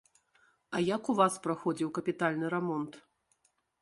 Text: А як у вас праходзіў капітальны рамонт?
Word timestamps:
А 0.77 0.81
як 0.95 1.03
у 1.13 1.15
вас 1.21 1.37
праходзіў 1.45 1.93
капітальны 1.99 2.51
рамонт? 2.55 2.91